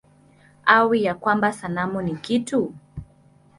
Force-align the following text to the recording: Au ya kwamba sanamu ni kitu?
Au 0.65 0.95
ya 0.95 1.15
kwamba 1.15 1.53
sanamu 1.53 2.01
ni 2.01 2.15
kitu? 2.15 2.73